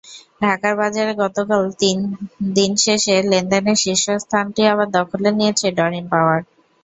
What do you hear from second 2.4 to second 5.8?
দিন শেষে লেনদেনের শীর্ষ স্থানটি আবার দখলে নিয়েছে